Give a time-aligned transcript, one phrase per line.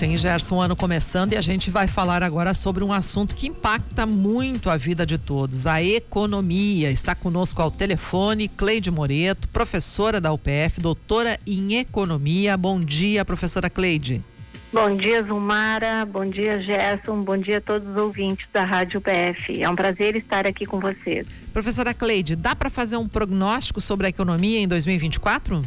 [0.00, 3.48] Sim, Gerson, um ano começando e a gente vai falar agora sobre um assunto que
[3.48, 6.90] impacta muito a vida de todos, a economia.
[6.90, 12.56] Está conosco ao telefone Cleide Moreto, professora da UPF, doutora em economia.
[12.56, 14.24] Bom dia, professora Cleide.
[14.72, 16.06] Bom dia, Zumara.
[16.06, 17.22] Bom dia, Gerson.
[17.22, 19.62] Bom dia a todos os ouvintes da Rádio UPF.
[19.62, 21.26] É um prazer estar aqui com vocês.
[21.52, 25.62] Professora Cleide, dá para fazer um prognóstico sobre a economia em 2024?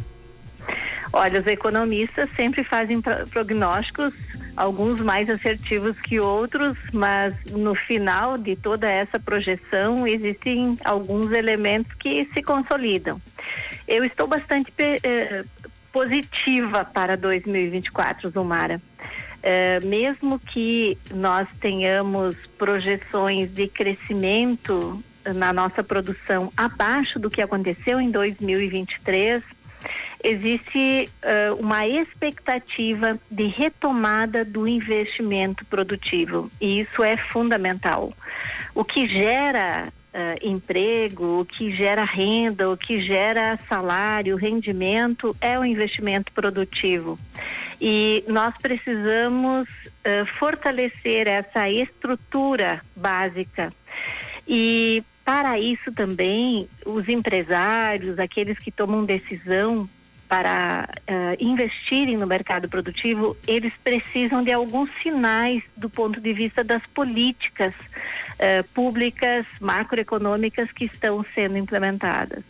[1.16, 3.00] Olha, os economistas sempre fazem
[3.30, 4.12] prognósticos,
[4.56, 11.92] alguns mais assertivos que outros, mas no final de toda essa projeção existem alguns elementos
[12.00, 13.22] que se consolidam.
[13.86, 15.44] Eu estou bastante eh,
[15.92, 18.82] positiva para 2024, Zumara.
[19.40, 25.00] Eh, mesmo que nós tenhamos projeções de crescimento
[25.32, 29.44] na nossa produção abaixo do que aconteceu em 2023,
[30.24, 38.12] existe uh, uma expectativa de retomada do investimento produtivo e isso é fundamental.
[38.74, 45.58] O que gera uh, emprego, o que gera renda, o que gera salário, rendimento é
[45.58, 47.18] o investimento produtivo.
[47.78, 53.70] E nós precisamos uh, fortalecer essa estrutura básica.
[54.48, 59.88] E para isso também, os empresários, aqueles que tomam decisão
[60.28, 66.64] para uh, investirem no mercado produtivo, eles precisam de alguns sinais do ponto de vista
[66.64, 72.42] das políticas uh, públicas, macroeconômicas que estão sendo implementadas.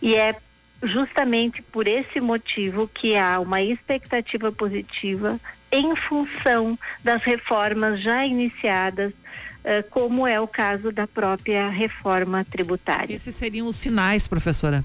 [0.00, 0.34] E é
[0.82, 5.38] justamente por esse motivo que há uma expectativa positiva
[5.70, 9.12] em função das reformas já iniciadas
[9.60, 13.14] Uh, como é o caso da própria reforma tributária.
[13.14, 14.82] Esses seriam os sinais, professora?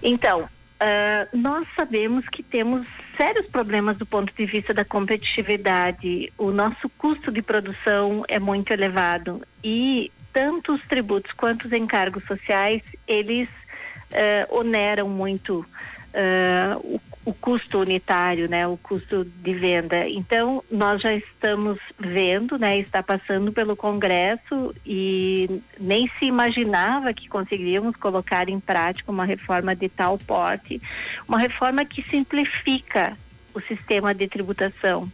[0.00, 0.48] Então,
[0.80, 6.32] Uh, nós sabemos que temos sérios problemas do ponto de vista da competitividade.
[6.38, 12.22] O nosso custo de produção é muito elevado e tanto os tributos quanto os encargos
[12.24, 15.66] sociais eles uh, oneram muito
[16.14, 20.08] uh, o, o, custo unitário, né, o custo de venda.
[20.08, 27.28] Então, nós já estamos vendo, né, está passando pelo Congresso e nem se imaginava que
[27.28, 30.80] conseguiríamos colocar em prática uma reforma de tal porte,
[31.28, 33.14] uma reforma que simplifica
[33.54, 35.10] o sistema de tributação.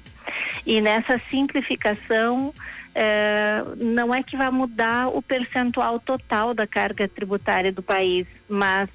[0.65, 2.55] E nessa simplificação,
[2.95, 8.89] eh, não é que vai mudar o percentual total da carga tributária do país, mas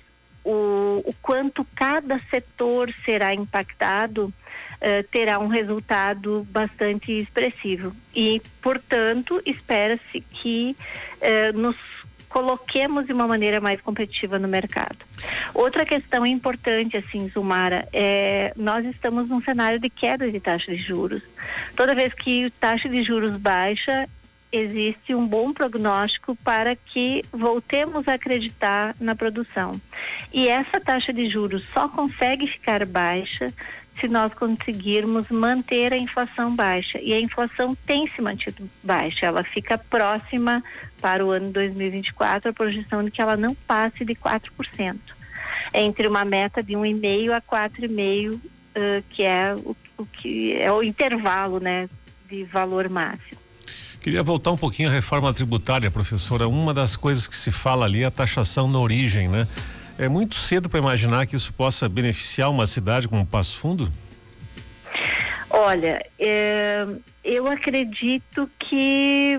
[0.50, 7.96] o, o quanto cada setor será impactado uh, terá um resultado bastante expressivo.
[8.16, 10.76] E, portanto, espera-se que
[11.22, 11.78] uh, nos
[12.28, 14.98] coloquemos de uma maneira mais competitiva no mercado.
[15.54, 20.78] Outra questão importante, assim, Zumara, é nós estamos num cenário de queda de taxa de
[20.78, 21.24] juros.
[21.76, 24.08] Toda vez que a taxa de juros baixa,
[24.52, 29.80] existe um bom prognóstico para que voltemos a acreditar na produção.
[30.34, 33.54] E essa taxa de juros só consegue ficar baixa
[34.00, 37.00] se nós conseguirmos manter a inflação baixa.
[37.02, 40.64] E a inflação tem se mantido baixa, ela fica próxima
[41.02, 44.98] para o ano 2024, a projeção de que ela não passe de 4%.
[45.74, 48.42] Entre uma meta de 1,5 a 4,5, uh,
[49.10, 51.90] que é o, o que é o intervalo, né,
[52.30, 53.39] de valor máximo.
[54.02, 56.48] Queria voltar um pouquinho à reforma tributária, professora.
[56.48, 59.48] Uma das coisas que se fala ali é a taxação na origem, né?
[59.98, 63.92] É muito cedo para imaginar que isso possa beneficiar uma cidade como Passo Fundo?
[65.50, 66.88] Olha, é,
[67.24, 69.38] eu acredito que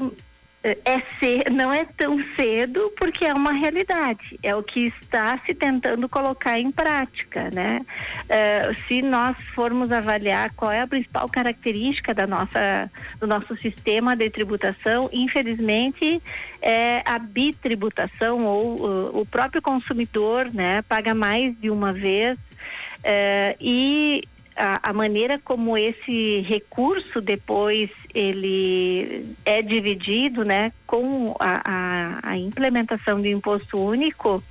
[0.62, 5.54] é ser, não é tão cedo porque é uma realidade, é o que está se
[5.54, 7.81] tentando colocar em prática, né?
[8.25, 14.15] Uh, se nós formos avaliar qual é a principal característica da nossa, do nosso sistema
[14.15, 16.22] de tributação, infelizmente
[16.60, 23.56] é a bitributação ou uh, o próprio consumidor, né, paga mais de uma vez uh,
[23.59, 24.25] e
[24.60, 32.36] a, a, maneira como esse recurso depois ele é dividido, né, com a, a, a
[32.36, 34.42] implementação do imposto único, uh,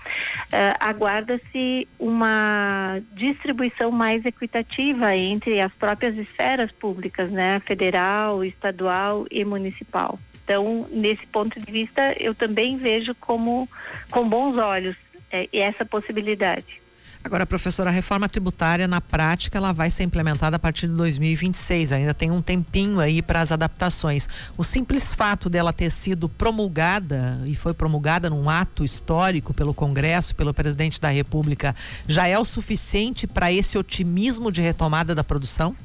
[0.79, 10.19] aguarda-se uma distribuição mais equitativa entre as próprias esferas públicas, né, federal, estadual e municipal.
[10.43, 13.69] Então, nesse ponto de vista, eu também vejo como
[14.09, 14.95] com bons olhos
[15.31, 16.81] é, essa possibilidade.
[17.21, 21.91] Agora, professora, a reforma tributária na prática ela vai ser implementada a partir de 2026.
[21.91, 24.27] Ainda tem um tempinho aí para as adaptações.
[24.57, 30.33] O simples fato dela ter sido promulgada e foi promulgada num ato histórico pelo Congresso,
[30.33, 31.75] pelo presidente da República,
[32.07, 35.75] já é o suficiente para esse otimismo de retomada da produção?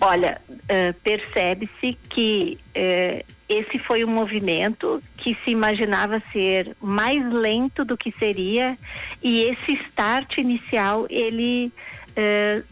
[0.00, 7.84] Olha, uh, percebe-se que uh, esse foi um movimento que se imaginava ser mais lento
[7.84, 8.78] do que seria
[9.22, 11.70] e esse start inicial ele
[12.10, 12.64] uh,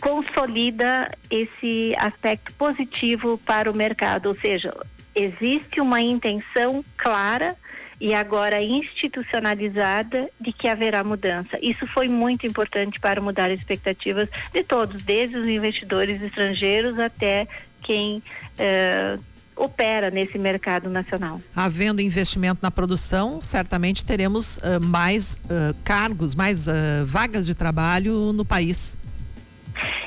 [0.00, 4.74] consolida esse aspecto positivo para o mercado, ou seja,
[5.14, 7.56] existe uma intenção clara
[8.00, 11.58] e agora institucionalizada de que haverá mudança.
[11.62, 17.48] Isso foi muito importante para mudar as expectativas de todos, desde os investidores estrangeiros até
[17.82, 18.22] quem
[18.58, 19.22] uh,
[19.56, 21.40] opera nesse mercado nacional.
[21.54, 26.66] Havendo investimento na produção, certamente teremos uh, mais uh, cargos, mais
[27.06, 28.98] vagas de trabalho no país.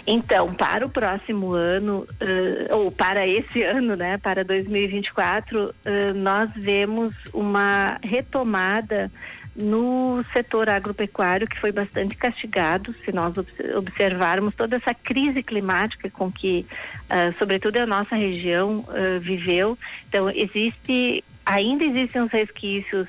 [0.05, 5.73] Então, para o próximo ano, uh, ou para esse ano, né, para 2024, uh,
[6.15, 9.11] nós vemos uma retomada
[9.55, 13.35] no setor agropecuário que foi bastante castigado, se nós
[13.75, 16.65] observarmos toda essa crise climática com que,
[17.05, 18.85] uh, sobretudo a nossa região
[19.21, 19.77] viveu.
[20.07, 23.07] Então, existe, ainda existem os resquícios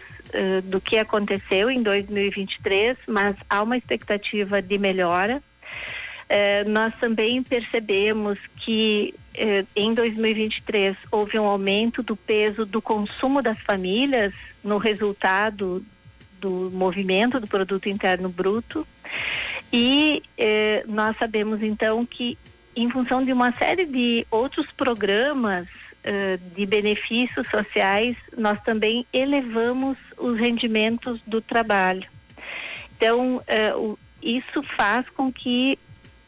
[0.64, 5.42] do que aconteceu em 2023, mas há uma expectativa de melhora.
[6.32, 13.42] Eh, nós também percebemos que eh, em 2023 houve um aumento do peso do consumo
[13.42, 14.32] das famílias
[14.62, 15.84] no resultado
[16.40, 18.86] do movimento do produto interno bruto.
[19.72, 22.38] E eh, nós sabemos então que
[22.76, 25.66] em função de uma série de outros programas
[26.56, 32.08] de benefícios sociais nós também elevamos os rendimentos do trabalho.
[32.96, 33.42] Então
[34.22, 35.78] isso faz com que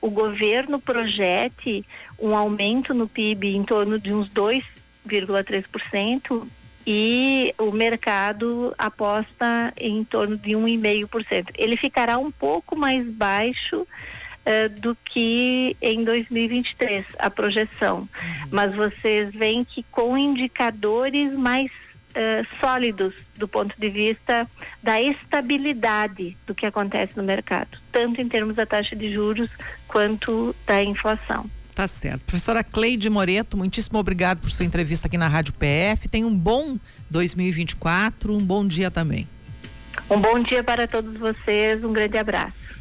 [0.03, 1.83] o governo projete
[2.19, 6.47] um aumento no PIB em torno de uns 2,3%
[6.87, 11.51] e o mercado aposta em torno de 1,5%.
[11.57, 17.99] Ele ficará um pouco mais baixo uh, do que em 2023, a projeção.
[17.99, 18.09] Uhum.
[18.51, 21.71] Mas vocês veem que com indicadores mais
[22.13, 24.49] uh, sólidos do ponto de vista
[24.83, 29.51] da estabilidade do que acontece no mercado, tanto em termos da taxa de juros
[29.89, 31.45] quanto da inflação.
[31.75, 32.25] Tá certo.
[32.25, 36.09] Professora Cleide Moreto, muitíssimo obrigado por sua entrevista aqui na Rádio PF.
[36.09, 36.77] Tenha um bom
[37.11, 39.27] 2024, um bom dia também.
[40.11, 42.73] Um bom dia para todos vocês, um grande abraço.